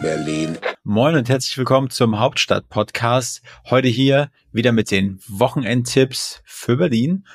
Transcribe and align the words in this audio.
Berlin. 0.00 0.56
Moin 0.82 1.14
und 1.14 1.28
herzlich 1.28 1.58
willkommen 1.58 1.90
zum 1.90 2.18
Hauptstadt-Podcast. 2.18 3.42
Heute 3.68 3.88
hier 3.88 4.30
wieder 4.50 4.72
mit 4.72 4.90
den 4.90 5.20
Wochenendtipps 5.28 6.42
für 6.46 6.78
Berlin. 6.78 7.26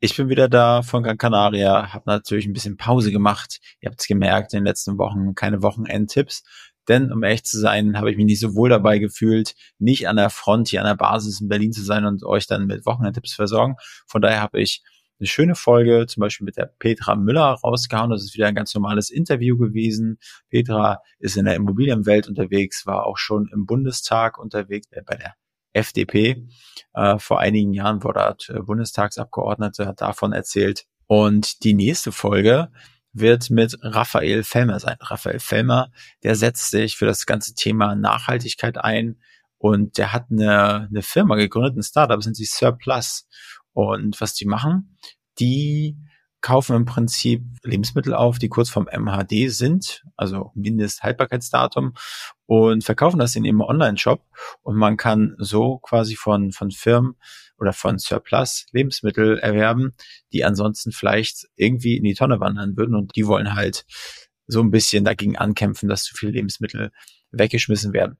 Ich 0.00 0.16
bin 0.16 0.28
wieder 0.28 0.48
da 0.48 0.82
von 0.82 1.04
Gran 1.04 1.18
Canaria, 1.18 1.92
habe 1.92 2.04
natürlich 2.06 2.46
ein 2.46 2.52
bisschen 2.52 2.76
Pause 2.76 3.12
gemacht. 3.12 3.60
Ihr 3.80 3.90
habt 3.90 4.00
es 4.00 4.08
gemerkt, 4.08 4.52
in 4.52 4.60
den 4.60 4.64
letzten 4.64 4.98
Wochen 4.98 5.36
keine 5.36 5.62
Wochenendtipps. 5.62 6.42
Denn 6.88 7.12
um 7.12 7.22
ehrlich 7.22 7.44
zu 7.44 7.60
sein, 7.60 7.96
habe 7.96 8.10
ich 8.10 8.16
mich 8.16 8.26
nicht 8.26 8.40
so 8.40 8.56
wohl 8.56 8.70
dabei 8.70 8.98
gefühlt, 8.98 9.54
nicht 9.78 10.08
an 10.08 10.16
der 10.16 10.30
Front 10.30 10.68
hier 10.68 10.80
an 10.80 10.88
der 10.88 10.96
Basis 10.96 11.40
in 11.40 11.48
Berlin 11.48 11.72
zu 11.72 11.84
sein 11.84 12.04
und 12.04 12.24
euch 12.24 12.48
dann 12.48 12.66
mit 12.66 12.86
Wochenendtipps 12.86 13.34
versorgen. 13.34 13.76
Von 14.08 14.20
daher 14.20 14.40
habe 14.40 14.60
ich 14.60 14.82
eine 15.20 15.28
schöne 15.28 15.54
Folge, 15.54 16.06
zum 16.06 16.22
Beispiel 16.22 16.46
mit 16.46 16.56
der 16.56 16.66
Petra 16.78 17.14
Müller 17.14 17.58
rausgehauen. 17.62 18.10
Das 18.10 18.24
ist 18.24 18.34
wieder 18.34 18.46
ein 18.46 18.54
ganz 18.54 18.74
normales 18.74 19.10
Interview 19.10 19.56
gewesen. 19.58 20.18
Petra 20.48 21.02
ist 21.18 21.36
in 21.36 21.44
der 21.44 21.54
Immobilienwelt 21.54 22.26
unterwegs, 22.28 22.86
war 22.86 23.06
auch 23.06 23.18
schon 23.18 23.48
im 23.52 23.66
Bundestag 23.66 24.38
unterwegs, 24.38 24.88
äh, 24.90 25.02
bei 25.04 25.16
der 25.16 25.34
FDP. 25.72 26.46
Äh, 26.94 27.18
vor 27.18 27.38
einigen 27.38 27.72
Jahren 27.72 28.02
war 28.02 28.14
dort 28.14 28.48
äh, 28.48 28.60
Bundestagsabgeordnete, 28.60 29.86
hat 29.86 30.00
davon 30.00 30.32
erzählt. 30.32 30.86
Und 31.06 31.64
die 31.64 31.74
nächste 31.74 32.12
Folge 32.12 32.70
wird 33.12 33.50
mit 33.50 33.76
Raphael 33.82 34.42
Fellmer 34.42 34.80
sein. 34.80 34.96
Raphael 35.00 35.40
Fellmer, 35.40 35.90
der 36.22 36.34
setzt 36.34 36.70
sich 36.70 36.96
für 36.96 37.06
das 37.06 37.26
ganze 37.26 37.54
Thema 37.54 37.94
Nachhaltigkeit 37.94 38.78
ein 38.78 39.16
und 39.58 39.98
der 39.98 40.12
hat 40.12 40.26
eine, 40.30 40.88
eine 40.88 41.02
Firma 41.02 41.36
gegründet, 41.36 41.76
ein 41.76 41.82
Startup, 41.82 42.22
sind 42.22 42.34
sie 42.34 42.46
Surplus. 42.46 43.26
Und 43.72 44.20
was 44.20 44.34
die 44.34 44.46
machen, 44.46 44.96
die 45.38 45.96
kaufen 46.40 46.74
im 46.74 46.84
Prinzip 46.84 47.42
Lebensmittel 47.62 48.14
auf, 48.14 48.38
die 48.38 48.48
kurz 48.48 48.70
vom 48.70 48.86
MHD 48.86 49.50
sind, 49.50 50.02
also 50.16 50.52
Mindesthaltbarkeitsdatum, 50.54 51.94
und 52.46 52.82
verkaufen 52.82 53.18
das 53.18 53.36
in 53.36 53.44
ihrem 53.44 53.60
Online-Shop. 53.60 54.24
Und 54.62 54.76
man 54.76 54.96
kann 54.96 55.34
so 55.38 55.78
quasi 55.78 56.16
von, 56.16 56.52
von 56.52 56.70
Firmen 56.70 57.16
oder 57.58 57.72
von 57.72 57.98
Surplus 57.98 58.66
Lebensmittel 58.72 59.38
erwerben, 59.38 59.94
die 60.32 60.44
ansonsten 60.44 60.92
vielleicht 60.92 61.46
irgendwie 61.56 61.96
in 61.96 62.04
die 62.04 62.14
Tonne 62.14 62.40
wandern 62.40 62.76
würden. 62.76 62.94
Und 62.94 63.14
die 63.16 63.26
wollen 63.26 63.54
halt 63.54 63.84
so 64.46 64.60
ein 64.60 64.70
bisschen 64.70 65.04
dagegen 65.04 65.36
ankämpfen, 65.36 65.88
dass 65.88 66.04
zu 66.04 66.14
viele 66.14 66.32
Lebensmittel 66.32 66.90
weggeschmissen 67.30 67.92
werden. 67.92 68.18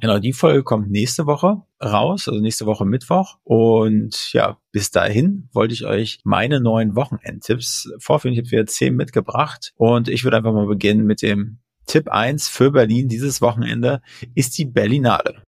Genau, 0.00 0.18
die 0.18 0.32
Folge 0.32 0.62
kommt 0.62 0.90
nächste 0.90 1.26
Woche 1.26 1.60
raus, 1.82 2.26
also 2.26 2.40
nächste 2.40 2.64
Woche 2.64 2.86
Mittwoch. 2.86 3.36
Und 3.44 4.32
ja, 4.32 4.56
bis 4.72 4.90
dahin 4.90 5.48
wollte 5.52 5.74
ich 5.74 5.84
euch 5.84 6.20
meine 6.24 6.58
neuen 6.58 6.96
Wochenendtipps 6.96 7.92
vorführen. 7.98 8.32
Ich 8.32 8.40
habe 8.40 8.50
wieder 8.50 8.66
zehn 8.66 8.96
mitgebracht 8.96 9.72
und 9.76 10.08
ich 10.08 10.24
würde 10.24 10.38
einfach 10.38 10.54
mal 10.54 10.66
beginnen 10.66 11.04
mit 11.04 11.20
dem 11.20 11.58
Tipp 11.86 12.08
eins 12.08 12.48
für 12.48 12.70
Berlin 12.70 13.08
dieses 13.08 13.42
Wochenende 13.42 14.00
ist 14.34 14.56
die 14.56 14.64
Berlinale. 14.64 15.42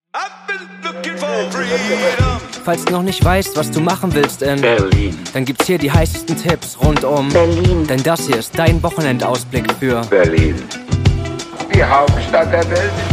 Falls 2.63 2.85
du 2.85 2.91
noch 2.91 3.03
nicht 3.03 3.23
weißt, 3.23 3.55
was 3.55 3.71
du 3.71 3.79
machen 3.79 4.13
willst 4.13 4.41
in 4.41 4.59
Berlin, 4.59 5.17
dann 5.33 5.45
gibt's 5.45 5.67
hier 5.67 5.77
die 5.77 5.91
heißesten 5.91 6.35
Tipps 6.35 6.77
rund 6.81 7.03
um 7.03 7.29
Berlin. 7.29 7.87
Denn 7.87 8.03
das 8.03 8.27
hier 8.27 8.37
ist 8.37 8.57
dein 8.57 8.83
Wochenendausblick 8.83 9.71
für 9.73 10.01
Berlin. 10.09 10.55
Die 11.73 11.83
Hauptstadt 11.83 12.51
der 12.51 12.69
Welt. 12.69 13.10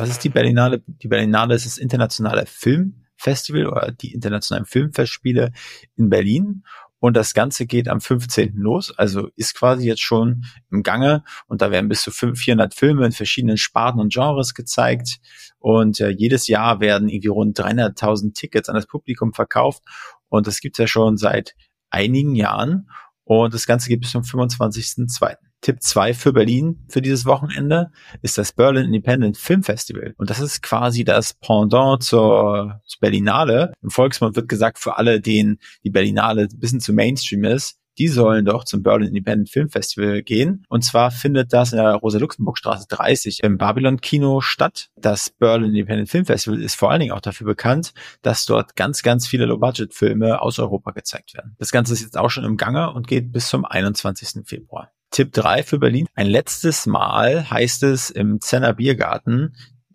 Was 0.00 0.08
ist 0.08 0.24
die 0.24 0.30
Berlinale? 0.30 0.82
Die 0.86 1.08
Berlinale 1.08 1.54
ist 1.54 1.66
das 1.66 1.76
internationale 1.76 2.46
Filmfestival 2.46 3.66
oder 3.66 3.92
die 3.92 4.14
internationalen 4.14 4.64
Filmfestspiele 4.64 5.52
in 5.94 6.08
Berlin. 6.08 6.64
Und 7.00 7.18
das 7.18 7.34
Ganze 7.34 7.66
geht 7.66 7.86
am 7.86 8.00
15. 8.00 8.56
los, 8.56 8.96
also 8.96 9.28
ist 9.36 9.54
quasi 9.54 9.86
jetzt 9.86 10.00
schon 10.00 10.44
im 10.70 10.82
Gange. 10.82 11.22
Und 11.48 11.60
da 11.60 11.70
werden 11.70 11.90
bis 11.90 12.00
zu 12.00 12.10
400 12.12 12.74
Filme 12.74 13.04
in 13.04 13.12
verschiedenen 13.12 13.58
Sparten 13.58 14.00
und 14.00 14.10
Genres 14.10 14.54
gezeigt. 14.54 15.18
Und 15.58 16.00
äh, 16.00 16.08
jedes 16.08 16.46
Jahr 16.46 16.80
werden 16.80 17.10
irgendwie 17.10 17.28
rund 17.28 17.60
300.000 17.60 18.32
Tickets 18.32 18.70
an 18.70 18.76
das 18.76 18.86
Publikum 18.86 19.34
verkauft. 19.34 19.82
Und 20.30 20.46
das 20.46 20.60
gibt's 20.60 20.78
ja 20.78 20.86
schon 20.86 21.18
seit 21.18 21.54
einigen 21.90 22.34
Jahren. 22.34 22.88
Und 23.24 23.52
das 23.52 23.66
Ganze 23.66 23.90
geht 23.90 24.00
bis 24.00 24.12
zum 24.12 24.22
25.02. 24.22 25.36
Tipp 25.60 25.82
2 25.82 26.14
für 26.14 26.32
Berlin 26.32 26.84
für 26.88 27.02
dieses 27.02 27.26
Wochenende 27.26 27.90
ist 28.22 28.38
das 28.38 28.52
Berlin 28.52 28.86
Independent 28.86 29.36
Film 29.36 29.62
Festival. 29.62 30.14
Und 30.16 30.30
das 30.30 30.40
ist 30.40 30.62
quasi 30.62 31.04
das 31.04 31.34
Pendant 31.34 32.02
zur, 32.02 32.80
zur 32.86 33.00
Berlinale. 33.00 33.72
Im 33.82 33.90
Volksmund 33.90 34.36
wird 34.36 34.48
gesagt, 34.48 34.78
für 34.78 34.96
alle, 34.96 35.20
denen 35.20 35.58
die 35.84 35.90
Berlinale 35.90 36.42
ein 36.42 36.58
bisschen 36.58 36.80
zu 36.80 36.92
Mainstream 36.92 37.44
ist, 37.44 37.80
die 37.98 38.08
sollen 38.08 38.46
doch 38.46 38.64
zum 38.64 38.82
Berlin 38.82 39.08
Independent 39.08 39.50
Film 39.50 39.68
Festival 39.68 40.22
gehen. 40.22 40.64
Und 40.68 40.82
zwar 40.82 41.10
findet 41.10 41.52
das 41.52 41.72
in 41.72 41.78
der 41.78 41.94
Rosa-Luxemburg-Straße 41.96 42.86
30 42.88 43.42
im 43.42 43.58
Babylon-Kino 43.58 44.40
statt. 44.40 44.88
Das 44.96 45.28
Berlin 45.28 45.70
Independent 45.70 46.08
Film 46.08 46.24
Festival 46.24 46.62
ist 46.62 46.76
vor 46.76 46.90
allen 46.90 47.00
Dingen 47.00 47.12
auch 47.12 47.20
dafür 47.20 47.46
bekannt, 47.46 47.92
dass 48.22 48.46
dort 48.46 48.74
ganz, 48.76 49.02
ganz 49.02 49.26
viele 49.26 49.44
Low-Budget-Filme 49.44 50.40
aus 50.40 50.58
Europa 50.58 50.92
gezeigt 50.92 51.34
werden. 51.34 51.56
Das 51.58 51.72
Ganze 51.72 51.92
ist 51.92 52.00
jetzt 52.00 52.16
auch 52.16 52.30
schon 52.30 52.44
im 52.44 52.56
Gange 52.56 52.90
und 52.92 53.06
geht 53.06 53.32
bis 53.32 53.48
zum 53.48 53.66
21. 53.66 54.46
Februar. 54.46 54.90
Tipp 55.10 55.32
3 55.32 55.62
für 55.62 55.78
Berlin. 55.78 56.06
Ein 56.14 56.26
letztes 56.26 56.86
Mal 56.86 57.50
heißt 57.50 57.82
es 57.82 58.10
im 58.10 58.40
Zenner 58.40 58.74
Biergarten 58.74 59.54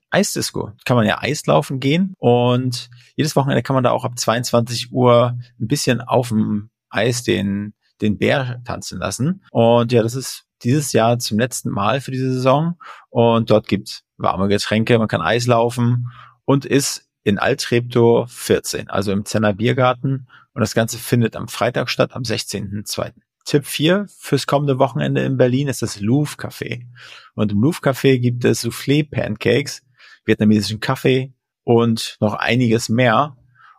Eisdisco. 0.10 0.72
Kann 0.86 0.98
man 0.98 1.06
ja 1.06 1.22
Eislaufen 1.22 1.80
gehen 1.80 2.16
und 2.18 2.90
jedes 3.16 3.36
Wochenende 3.36 3.64
kann 3.64 3.76
man 3.76 3.84
da 3.84 3.92
auch 3.92 4.06
ab 4.06 4.18
22 4.18 4.92
Uhr 4.92 5.38
ein 5.60 5.68
bisschen 5.68 6.02
auf 6.02 6.30
dem 6.30 6.70
Eis 6.90 7.24
den, 7.24 7.74
den 8.02 8.18
Bär 8.18 8.62
tanzen 8.66 9.00
lassen. 9.00 9.44
Und 9.52 9.92
ja, 9.92 10.04
das 10.04 10.16
ist 10.16 10.46
dieses 10.64 10.94
Jahr 10.94 11.20
zum 11.20 11.40
letzten 11.40 11.70
Mal 11.70 12.02
für 12.02 12.12
diese 12.12 12.34
Saison 12.34 12.78
und 13.10 13.50
dort 13.50 13.68
gibt's 13.68 14.04
warme 14.18 14.48
Getränke, 14.48 14.98
man 14.98 15.08
kann 15.08 15.22
Eislaufen 15.22 16.08
und 16.46 16.66
ist 16.66 17.10
in 17.24 17.40
Altreptow 17.40 18.30
14, 18.32 18.90
also 18.90 19.12
im 19.12 19.26
Zenner 19.26 19.54
Biergarten 19.54 20.28
und 20.54 20.62
das 20.62 20.74
Ganze 20.74 20.98
findet 20.98 21.36
am 21.36 21.48
Freitag 21.48 21.90
statt, 21.90 22.14
am 22.14 22.24
16.02. 22.24 23.12
Tipp 23.46 23.66
4 23.66 24.08
fürs 24.18 24.48
kommende 24.48 24.80
Wochenende 24.80 25.22
in 25.22 25.38
Berlin 25.38 25.68
ist 25.68 25.84
das 25.84 26.02
Louvre 26.02 26.36
Café. 26.36 26.88
Und 27.36 27.52
im 27.52 27.62
Louvre 27.62 27.82
Café 27.82 28.18
gibt 28.18 28.44
es 28.44 28.66
Soufflé 28.66 29.08
Pancakes, 29.10 29.84
vietnamesischen 30.26 30.80
Kaffee 30.80 31.34
und 31.64 32.18
noch 32.20 32.34
einiges 32.34 32.90
mehr. 32.90 33.38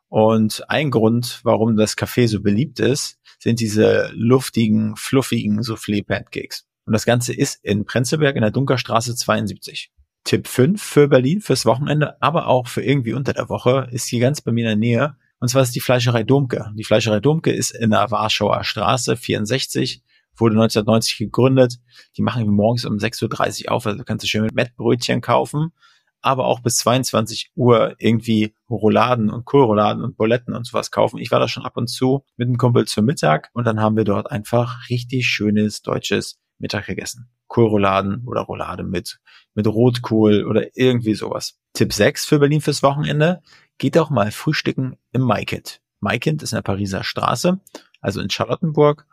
Und 0.08 0.70
ein 0.70 0.92
Grund, 0.92 1.40
warum 1.42 1.76
das 1.76 1.98
Café 1.98 2.28
so 2.28 2.40
beliebt 2.40 2.78
ist, 2.78 3.18
sind 3.40 3.58
diese 3.58 4.10
luftigen, 4.14 4.94
fluffigen 4.96 5.60
Soufflé 5.60 6.06
Pancakes. 6.06 6.64
Und 6.84 6.92
das 6.92 7.04
Ganze 7.04 7.34
ist 7.34 7.64
in 7.64 7.84
Prenzlberg 7.84 8.36
in 8.36 8.42
der 8.42 8.52
Dunkerstraße 8.52 9.16
72. 9.16 9.90
Tipp 10.22 10.46
5 10.46 10.80
für 10.80 11.08
Berlin 11.08 11.40
fürs 11.40 11.66
Wochenende, 11.66 12.20
aber 12.22 12.46
auch 12.46 12.68
für 12.68 12.82
irgendwie 12.82 13.14
unter 13.14 13.32
der 13.32 13.48
Woche, 13.48 13.88
ist 13.90 14.06
hier 14.06 14.20
ganz 14.20 14.40
bei 14.40 14.52
mir 14.52 14.70
in 14.70 14.80
der 14.80 14.88
Nähe 14.88 15.16
und 15.38 15.48
zwar 15.48 15.62
ist 15.62 15.74
die 15.74 15.80
Fleischerei 15.80 16.22
Domke. 16.22 16.72
Die 16.74 16.84
Fleischerei 16.84 17.20
Domke 17.20 17.52
ist 17.52 17.70
in 17.70 17.90
der 17.90 18.10
Warschauer 18.10 18.64
Straße 18.64 19.16
64, 19.16 20.02
wurde 20.36 20.54
1990 20.54 21.18
gegründet. 21.18 21.78
Die 22.16 22.22
machen 22.22 22.46
morgens 22.48 22.84
um 22.84 22.96
6.30 22.96 23.66
Uhr 23.66 23.72
auf, 23.72 23.86
also 23.86 24.04
kannst 24.04 24.24
du 24.24 24.28
schön 24.28 24.42
mit 24.42 24.54
Mettbrötchen 24.54 25.20
kaufen, 25.20 25.72
aber 26.20 26.46
auch 26.46 26.60
bis 26.60 26.78
22 26.78 27.52
Uhr 27.54 27.94
irgendwie 27.98 28.54
Rouladen 28.70 29.30
und 29.30 29.44
Kohlrouladen 29.44 30.02
und 30.02 30.16
Buletten 30.16 30.54
und 30.54 30.66
sowas 30.66 30.90
kaufen. 30.90 31.18
Ich 31.18 31.30
war 31.30 31.40
da 31.40 31.48
schon 31.48 31.64
ab 31.64 31.76
und 31.76 31.88
zu 31.88 32.24
mit 32.36 32.48
einem 32.48 32.58
Kumpel 32.58 32.86
zum 32.86 33.04
Mittag 33.04 33.50
und 33.52 33.64
dann 33.66 33.80
haben 33.80 33.96
wir 33.96 34.04
dort 34.04 34.30
einfach 34.30 34.88
richtig 34.88 35.26
schönes 35.26 35.82
deutsches 35.82 36.38
Mittag 36.58 36.86
gegessen. 36.86 37.28
Kohlrouladen 37.48 38.24
oder 38.26 38.42
Roulade 38.42 38.82
mit, 38.82 39.20
mit 39.54 39.66
Rotkohl 39.66 40.44
oder 40.44 40.76
irgendwie 40.76 41.14
sowas. 41.14 41.58
Tipp 41.72 41.92
6 41.92 42.24
für 42.26 42.38
Berlin 42.38 42.60
fürs 42.60 42.82
Wochenende 42.82 43.42
geht 43.78 43.98
auch 43.98 44.10
mal 44.10 44.30
frühstücken 44.30 44.96
im 45.12 45.22
Maikind. 45.22 45.80
Maikind 46.00 46.42
ist 46.42 46.52
in 46.52 46.56
der 46.56 46.62
Pariser 46.62 47.04
Straße, 47.04 47.60
also 48.00 48.20
in 48.20 48.30
Charlottenburg. 48.30 49.06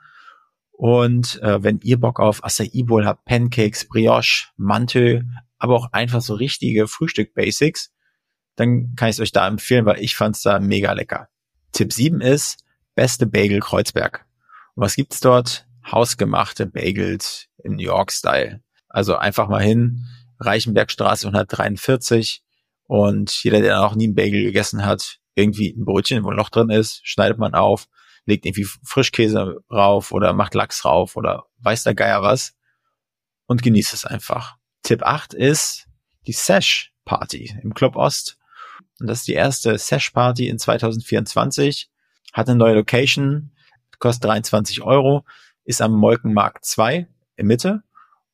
Und 0.71 1.41
äh, 1.41 1.61
wenn 1.63 1.79
ihr 1.81 1.99
Bock 1.99 2.19
auf 2.19 2.43
Acai 2.43 2.83
Bowl 2.83 3.05
habt, 3.05 3.25
Pancakes, 3.25 3.87
Brioche, 3.87 4.47
Mantel, 4.57 5.25
aber 5.57 5.75
auch 5.75 5.91
einfach 5.91 6.21
so 6.21 6.33
richtige 6.33 6.87
Frühstück-Basics, 6.87 7.93
dann 8.55 8.95
kann 8.95 9.09
ich 9.09 9.15
es 9.15 9.19
euch 9.19 9.31
da 9.31 9.47
empfehlen, 9.47 9.85
weil 9.85 9.99
ich 9.99 10.15
fand's 10.15 10.41
da 10.41 10.59
mega 10.59 10.91
lecker. 10.93 11.29
Tipp 11.71 11.93
7 11.93 12.21
ist 12.21 12.63
beste 12.95 13.25
Bagel 13.25 13.59
Kreuzberg. 13.59 14.25
Und 14.75 14.83
was 14.83 14.95
gibt's 14.95 15.19
dort? 15.19 15.67
Hausgemachte 15.85 16.65
Bagels 16.65 17.47
im 17.63 17.75
New 17.75 17.83
York-Style. 17.83 18.61
Also 18.89 19.15
einfach 19.15 19.47
mal 19.47 19.61
hin, 19.61 20.05
Reichenbergstraße 20.39 21.27
143, 21.27 22.43
und 22.85 23.43
jeder, 23.43 23.61
der 23.61 23.77
noch 23.77 23.95
nie 23.95 24.05
einen 24.05 24.15
Bagel 24.15 24.43
gegessen 24.43 24.85
hat, 24.85 25.19
irgendwie 25.35 25.73
ein 25.73 25.85
Brötchen, 25.85 26.23
wo 26.23 26.29
ein 26.29 26.37
Loch 26.37 26.49
drin 26.49 26.69
ist, 26.69 27.01
schneidet 27.03 27.39
man 27.39 27.55
auf, 27.55 27.87
legt 28.25 28.45
irgendwie 28.45 28.67
Frischkäse 28.83 29.57
rauf 29.71 30.11
oder 30.11 30.33
macht 30.33 30.53
Lachs 30.53 30.85
rauf 30.85 31.15
oder 31.15 31.45
weiß 31.59 31.83
der 31.83 31.95
Geier 31.95 32.21
was 32.21 32.55
und 33.47 33.63
genießt 33.63 33.93
es 33.93 34.05
einfach. 34.05 34.57
Tipp 34.83 35.03
8 35.03 35.33
ist 35.33 35.87
die 36.27 36.33
Sesh 36.33 36.93
Party 37.05 37.57
im 37.63 37.73
Club 37.73 37.95
Ost. 37.95 38.37
Und 38.99 39.07
das 39.07 39.19
ist 39.19 39.27
die 39.27 39.33
erste 39.33 39.77
Sesh 39.77 40.11
Party 40.11 40.47
in 40.47 40.59
2024. 40.59 41.89
Hat 42.31 42.47
eine 42.47 42.57
neue 42.57 42.75
Location, 42.75 43.51
kostet 43.99 44.25
23 44.25 44.81
Euro, 44.81 45.25
ist 45.65 45.81
am 45.81 45.93
Molkenmarkt 45.93 46.65
2 46.65 47.07
in 47.35 47.47
Mitte 47.47 47.83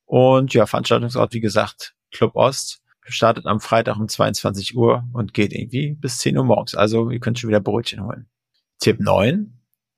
Und 0.04 0.54
ja, 0.54 0.66
Veranstaltungsort, 0.66 1.32
wie 1.32 1.40
gesagt, 1.40 1.94
Club 2.10 2.34
Ost 2.34 2.82
startet 3.04 3.46
am 3.46 3.60
Freitag 3.60 3.96
um 3.96 4.08
22 4.08 4.76
Uhr 4.76 5.04
und 5.12 5.34
geht 5.34 5.52
irgendwie 5.52 5.92
bis 5.92 6.18
10 6.18 6.36
Uhr 6.38 6.44
morgens. 6.44 6.74
Also 6.74 7.10
ihr 7.10 7.20
könnt 7.20 7.38
schon 7.38 7.48
wieder 7.48 7.60
Brötchen 7.60 8.04
holen. 8.04 8.28
Tipp 8.78 9.00
9 9.00 9.52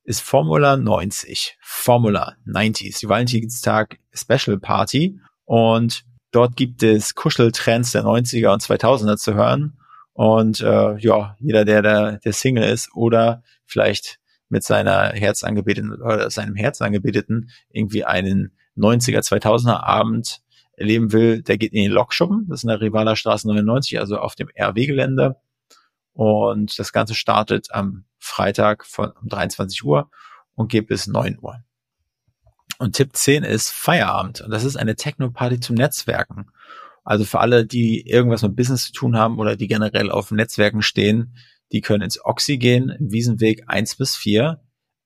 ist 0.05 0.20
Formula 0.20 0.76
90. 0.76 1.56
Formula 1.61 2.37
90 2.44 2.88
ist 2.88 3.02
die 3.02 3.08
Valentinstag 3.08 3.99
Special 4.12 4.58
Party 4.58 5.20
und 5.44 6.05
dort 6.32 6.56
gibt 6.56 6.82
es 6.82 7.14
Kuscheltrends 7.14 7.93
der 7.93 8.05
90er 8.05 8.52
und 8.52 8.62
2000er 8.62 9.17
zu 9.17 9.34
hören. 9.34 9.79
Und 10.14 10.61
äh, 10.61 10.96
ja, 10.99 11.37
jeder, 11.38 11.64
der, 11.64 11.82
der, 11.82 12.19
der 12.19 12.32
Single 12.32 12.64
ist 12.64 12.90
oder 12.94 13.43
vielleicht 13.64 14.19
mit 14.53 14.63
seiner 14.65 15.09
Herzangebeteten 15.15 15.95
oder 16.03 16.31
seinem 16.31 16.55
Herzangebeteten 16.55 17.51
irgendwie 17.71 18.05
einen 18.05 18.53
90er, 18.77 19.21
2000er 19.21 19.83
Abend 19.83 20.43
erleben 20.77 21.11
will, 21.13 21.41
der 21.41 21.57
geht 21.57 21.73
in 21.73 21.85
den 21.85 21.91
Lokschuppen, 21.91 22.47
das 22.49 22.61
ist 22.61 22.65
in 22.65 22.69
der 22.69 22.83
Rivaler 22.83 23.17
Straße 23.17 23.49
99, 23.49 23.99
also 23.99 24.19
auf 24.19 24.35
dem 24.35 24.49
RW-Gelände. 24.55 25.37
Und 26.13 26.79
das 26.79 26.93
Ganze 26.93 27.15
startet 27.15 27.69
am 27.71 28.05
Freitag 28.19 28.85
von 28.85 29.13
um 29.23 29.29
23 29.29 29.83
Uhr 29.85 30.11
und 30.55 30.71
geht 30.71 30.87
bis 30.87 31.07
9 31.07 31.39
Uhr. 31.41 31.65
Und 32.79 32.95
Tipp 32.95 33.17
10 33.17 33.45
ist 33.45 33.71
Feierabend. 33.71 34.43
Und 34.43 34.51
das 34.51 34.65
ist 34.65 34.77
eine 34.77 34.97
Techno-Party 34.97 35.61
zum 35.61 35.77
Netzwerken. 35.77 36.51
Also 37.05 37.25
für 37.25 37.41
alle, 37.41 37.67
die 37.67 38.07
irgendwas 38.07 38.43
mit 38.43 38.57
Business 38.57 38.87
zu 38.87 38.93
tun 38.93 39.17
haben 39.17 39.39
oder 39.39 39.57
die 39.57 39.67
generell 39.67 40.11
auf 40.11 40.31
Netzwerken 40.31 40.83
stehen, 40.83 41.37
die 41.73 41.81
können 41.81 42.03
ins 42.03 42.25
Oxy 42.25 42.59
gehen, 42.59 42.91
im 42.91 43.11
Wiesenweg 43.11 43.65
1 43.67 43.97
bis 43.97 44.17
4. 44.17 44.61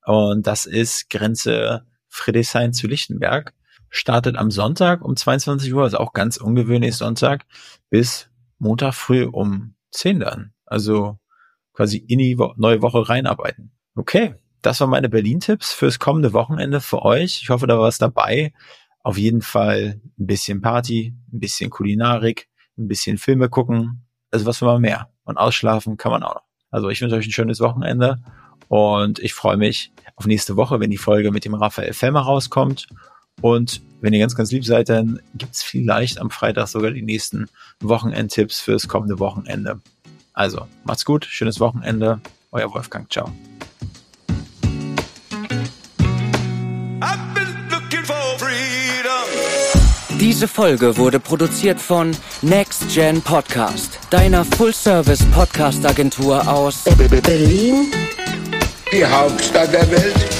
Und 0.05 0.47
das 0.47 0.67
ist 0.67 1.11
Grenze 1.11 1.87
Friedrichshain 2.09 2.73
zu 2.73 2.87
Lichtenberg 2.87 3.55
startet 3.91 4.37
am 4.37 4.51
Sonntag 4.51 5.03
um 5.03 5.17
22 5.17 5.73
Uhr, 5.73 5.85
also 5.85 5.99
auch 5.99 6.13
ganz 6.13 6.37
ungewöhnlich 6.37 6.95
Sonntag, 6.97 7.47
bis 7.91 8.29
Montag 8.59 8.95
früh 8.95 9.25
um 9.25 9.75
10 9.91 10.21
dann. 10.21 10.53
Also 10.65 11.19
quasi 11.73 11.99
in 11.99 12.19
die 12.19 12.37
neue 12.57 12.83
Woche 12.83 13.09
reinarbeiten. 13.09 13.73
Okay, 13.95 14.35
das 14.63 14.81
waren 14.81 14.91
meine 14.91 15.09
Berlin-Tipps 15.09 15.73
fürs 15.73 15.99
kommende 15.99 16.33
Wochenende 16.33 16.81
für 16.81 17.03
euch. 17.03 17.41
Ich 17.43 17.51
hoffe, 17.51 17.67
da 17.67 17.79
war 17.79 17.85
was 17.87 17.99
dabei. 17.99 18.53
Auf 19.07 19.19
jeden 19.19 19.41
Fall 19.41 20.01
ein 20.19 20.27
bisschen 20.27 20.61
Party, 20.61 21.15
ein 21.33 21.39
bisschen 21.39 21.71
Kulinarik, 21.71 22.49
ein 22.77 22.89
bisschen 22.89 23.19
Filme 23.19 23.49
gucken. 23.49 24.05
Also 24.33 24.47
was 24.47 24.61
will 24.61 24.67
man 24.67 24.81
mehr? 24.81 25.11
Und 25.23 25.37
ausschlafen 25.37 25.97
kann 25.97 26.11
man 26.11 26.25
auch 26.25 26.35
noch. 26.35 26.43
Also 26.73 26.89
ich 26.89 27.01
wünsche 27.01 27.15
euch 27.15 27.25
ein 27.25 27.31
schönes 27.31 27.61
Wochenende 27.61 28.19
und 28.67 29.21
ich 29.21 29.33
freue 29.33 29.59
mich 29.59 29.93
auf 30.17 30.27
nächste 30.27 30.57
Woche, 30.57 30.81
wenn 30.81 30.91
die 30.91 30.97
Folge 30.97 31.31
mit 31.31 31.45
dem 31.45 31.55
Raphael 31.55 31.93
Fellmer 31.93 32.23
rauskommt. 32.23 32.89
Und 33.41 33.81
wenn 34.01 34.13
ihr 34.13 34.19
ganz, 34.19 34.35
ganz 34.35 34.51
lieb 34.51 34.65
seid, 34.65 34.89
dann 34.89 35.21
gibt's 35.37 35.63
vielleicht 35.63 36.19
am 36.19 36.31
Freitag 36.31 36.67
sogar 36.67 36.91
die 36.91 37.03
nächsten 37.03 37.47
Wochenendtipps 37.79 38.59
fürs 38.59 38.89
kommende 38.89 39.21
Wochenende. 39.21 39.81
Also, 40.33 40.67
macht's 40.83 41.05
gut, 41.05 41.27
schönes 41.27 41.61
Wochenende, 41.61 42.21
euer 42.51 42.75
Wolfgang, 42.75 43.09
ciao. 43.09 43.31
Diese 50.21 50.49
Folge 50.49 50.97
wurde 50.97 51.21
produziert 51.21 51.79
von 51.79 52.13
Next 52.41 52.95
Gen 52.95 53.21
Podcast, 53.21 53.99
deiner 54.09 54.45
Full-Service-Podcast-Agentur 54.45 56.49
aus 56.49 56.85
Berlin, 57.23 57.93
die 58.91 59.05
Hauptstadt 59.05 59.75
der 59.75 59.91
Welt. 59.91 60.36